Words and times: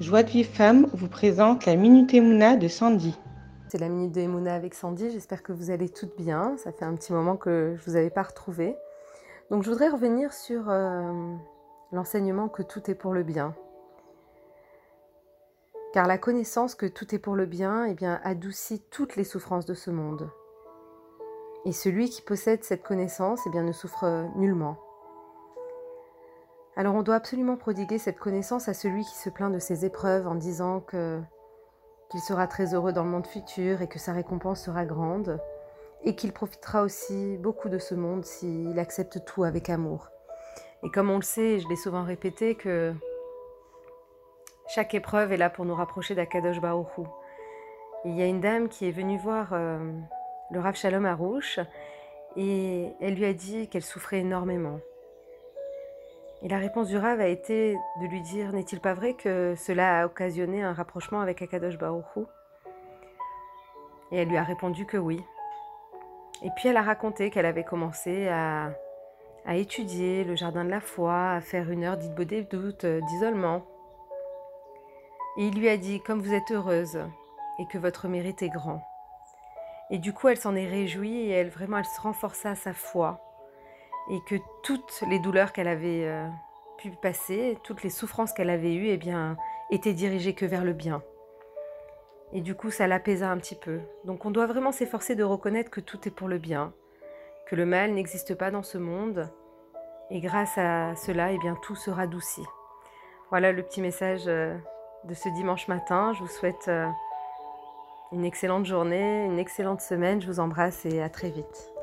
Joie 0.00 0.22
de 0.22 0.28
Vive 0.28 0.46
Femme 0.46 0.86
vous 0.92 1.08
présente 1.08 1.66
la 1.66 1.74
Minute 1.74 2.14
Emouna 2.14 2.56
de 2.56 2.68
Sandy. 2.68 3.18
C'est 3.68 3.78
la 3.78 3.88
Minute 3.88 4.12
de 4.12 4.20
Emouna 4.20 4.54
avec 4.54 4.74
Sandy, 4.74 5.10
j'espère 5.10 5.42
que 5.42 5.50
vous 5.50 5.72
allez 5.72 5.88
toutes 5.88 6.16
bien. 6.16 6.56
Ça 6.56 6.70
fait 6.70 6.84
un 6.84 6.94
petit 6.94 7.12
moment 7.12 7.36
que 7.36 7.74
je 7.76 7.80
ne 7.80 7.84
vous 7.84 7.96
avais 7.96 8.08
pas 8.08 8.22
retrouvé. 8.22 8.76
Donc 9.50 9.64
je 9.64 9.70
voudrais 9.70 9.88
revenir 9.88 10.32
sur 10.32 10.70
euh, 10.70 11.34
l'enseignement 11.90 12.48
que 12.48 12.62
tout 12.62 12.88
est 12.88 12.94
pour 12.94 13.12
le 13.12 13.24
bien. 13.24 13.56
Car 15.92 16.06
la 16.06 16.16
connaissance 16.16 16.76
que 16.76 16.86
tout 16.86 17.12
est 17.12 17.18
pour 17.18 17.34
le 17.34 17.46
bien 17.46 17.84
eh 17.86 17.94
bien, 17.94 18.20
adoucit 18.22 18.80
toutes 18.92 19.16
les 19.16 19.24
souffrances 19.24 19.66
de 19.66 19.74
ce 19.74 19.90
monde. 19.90 20.30
Et 21.64 21.72
celui 21.72 22.08
qui 22.08 22.22
possède 22.22 22.62
cette 22.62 22.84
connaissance 22.84 23.40
eh 23.48 23.50
bien, 23.50 23.64
ne 23.64 23.72
souffre 23.72 24.28
nullement. 24.36 24.78
Alors 26.78 26.94
on 26.94 27.02
doit 27.02 27.16
absolument 27.16 27.56
prodiguer 27.56 27.98
cette 27.98 28.20
connaissance 28.20 28.68
à 28.68 28.72
celui 28.72 29.02
qui 29.02 29.16
se 29.16 29.28
plaint 29.28 29.52
de 29.52 29.58
ses 29.58 29.84
épreuves 29.84 30.28
en 30.28 30.36
disant 30.36 30.80
qu'il 30.80 32.20
sera 32.20 32.46
très 32.46 32.72
heureux 32.72 32.92
dans 32.92 33.02
le 33.02 33.10
monde 33.10 33.26
futur 33.26 33.82
et 33.82 33.88
que 33.88 33.98
sa 33.98 34.12
récompense 34.12 34.62
sera 34.62 34.84
grande 34.84 35.40
et 36.04 36.14
qu'il 36.14 36.32
profitera 36.32 36.84
aussi 36.84 37.36
beaucoup 37.38 37.68
de 37.68 37.78
ce 37.78 37.96
monde 37.96 38.24
s'il 38.24 38.78
accepte 38.78 39.24
tout 39.24 39.42
avec 39.42 39.68
amour. 39.70 40.10
Et 40.84 40.90
comme 40.90 41.10
on 41.10 41.16
le 41.16 41.22
sait, 41.22 41.58
je 41.58 41.68
l'ai 41.68 41.74
souvent 41.74 42.04
répété 42.04 42.54
que 42.54 42.94
chaque 44.68 44.94
épreuve 44.94 45.32
est 45.32 45.36
là 45.36 45.50
pour 45.50 45.64
nous 45.64 45.74
rapprocher 45.74 46.14
d'Akadosh 46.14 46.60
Baruch 46.60 46.86
Il 48.04 48.14
y 48.14 48.22
a 48.22 48.26
une 48.26 48.40
dame 48.40 48.68
qui 48.68 48.86
est 48.86 48.92
venue 48.92 49.18
voir 49.18 49.48
euh, 49.52 49.80
le 50.52 50.60
Rav 50.60 50.76
Shalom 50.76 51.06
Arouche 51.06 51.58
et 52.36 52.92
elle 53.00 53.14
lui 53.14 53.24
a 53.24 53.32
dit 53.32 53.68
qu'elle 53.68 53.82
souffrait 53.82 54.20
énormément 54.20 54.78
et 56.40 56.48
la 56.48 56.58
réponse 56.58 56.86
du 56.86 56.96
Rav 56.96 57.20
a 57.20 57.26
été 57.26 57.76
de 58.00 58.06
lui 58.06 58.20
dire 58.20 58.52
N'est-il 58.52 58.80
pas 58.80 58.94
vrai 58.94 59.14
que 59.14 59.54
cela 59.56 60.00
a 60.02 60.06
occasionné 60.06 60.62
un 60.62 60.72
rapprochement 60.72 61.20
avec 61.20 61.42
Akadosh 61.42 61.76
Baruchou 61.78 62.26
Et 64.12 64.18
elle 64.18 64.28
lui 64.28 64.36
a 64.36 64.44
répondu 64.44 64.86
que 64.86 64.96
oui. 64.96 65.20
Et 66.42 66.50
puis 66.56 66.68
elle 66.68 66.76
a 66.76 66.82
raconté 66.82 67.30
qu'elle 67.30 67.46
avait 67.46 67.64
commencé 67.64 68.28
à, 68.28 68.70
étudier 69.50 70.22
le 70.24 70.36
jardin 70.36 70.64
de 70.64 70.70
la 70.70 70.80
foi, 70.80 71.30
à 71.30 71.40
faire 71.40 71.70
une 71.70 71.82
heure 71.82 71.96
doute 71.96 72.84
euh, 72.84 73.00
d'isolement. 73.00 73.64
Et 75.38 75.46
il 75.46 75.58
lui 75.58 75.68
a 75.68 75.76
dit 75.76 76.00
Comme 76.00 76.20
vous 76.20 76.34
êtes 76.34 76.52
heureuse 76.52 77.00
et 77.58 77.66
que 77.66 77.78
votre 77.78 78.06
mérite 78.06 78.42
est 78.42 78.48
grand. 78.48 78.80
Et 79.90 79.98
du 79.98 80.12
coup, 80.12 80.28
elle 80.28 80.36
s'en 80.36 80.54
est 80.54 80.68
réjouie 80.68 81.16
et 81.16 81.30
elle 81.30 81.48
vraiment, 81.48 81.78
elle 81.78 81.84
se 81.84 82.00
renforça 82.00 82.54
sa 82.54 82.74
foi 82.74 83.27
et 84.10 84.20
que 84.26 84.36
toutes 84.62 85.02
les 85.08 85.18
douleurs 85.18 85.52
qu'elle 85.52 85.68
avait 85.68 86.06
euh, 86.06 86.26
pu 86.78 86.90
passer, 86.90 87.58
toutes 87.62 87.82
les 87.82 87.90
souffrances 87.90 88.32
qu'elle 88.32 88.50
avait 88.50 88.74
eues, 88.74 88.88
eh 88.88 88.96
bien, 88.96 89.36
étaient 89.70 89.92
dirigées 89.92 90.34
que 90.34 90.46
vers 90.46 90.64
le 90.64 90.72
bien. 90.72 91.02
Et 92.32 92.40
du 92.40 92.54
coup, 92.54 92.70
ça 92.70 92.86
l'apaisa 92.86 93.30
un 93.30 93.38
petit 93.38 93.54
peu. 93.54 93.80
Donc 94.04 94.24
on 94.24 94.30
doit 94.30 94.46
vraiment 94.46 94.72
s'efforcer 94.72 95.14
de 95.14 95.24
reconnaître 95.24 95.70
que 95.70 95.80
tout 95.80 96.06
est 96.06 96.10
pour 96.10 96.28
le 96.28 96.38
bien, 96.38 96.72
que 97.46 97.56
le 97.56 97.66
mal 97.66 97.92
n'existe 97.92 98.34
pas 98.34 98.50
dans 98.50 98.62
ce 98.62 98.78
monde, 98.78 99.30
et 100.10 100.20
grâce 100.20 100.56
à 100.56 100.94
cela, 100.96 101.32
eh 101.32 101.38
bien, 101.38 101.54
tout 101.62 101.74
sera 101.74 102.02
adouci. 102.02 102.42
Voilà 103.30 103.52
le 103.52 103.62
petit 103.62 103.82
message 103.82 104.24
euh, 104.26 104.56
de 105.04 105.12
ce 105.12 105.28
dimanche 105.30 105.68
matin. 105.68 106.12
Je 106.14 106.20
vous 106.20 106.28
souhaite 106.28 106.68
euh, 106.68 106.86
une 108.12 108.24
excellente 108.24 108.64
journée, 108.64 109.26
une 109.26 109.38
excellente 109.38 109.82
semaine. 109.82 110.22
Je 110.22 110.26
vous 110.26 110.40
embrasse 110.40 110.86
et 110.86 111.02
à 111.02 111.10
très 111.10 111.28
vite. 111.28 111.77